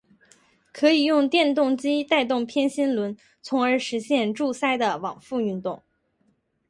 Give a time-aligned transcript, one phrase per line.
[0.73, 5.83] 可以用电动机带动偏心轮从而实现柱塞的往复运动。